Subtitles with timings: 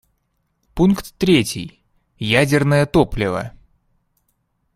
[0.73, 1.79] Пункт третий:
[2.17, 3.51] ядерное топливо.